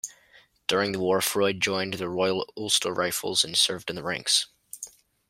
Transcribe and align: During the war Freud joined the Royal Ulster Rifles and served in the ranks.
During 0.65 0.93
the 0.93 0.99
war 0.99 1.21
Freud 1.21 1.59
joined 1.61 1.93
the 1.93 2.09
Royal 2.09 2.51
Ulster 2.57 2.91
Rifles 2.91 3.43
and 3.45 3.55
served 3.55 3.87
in 3.91 3.95
the 3.95 4.01
ranks. 4.01 4.47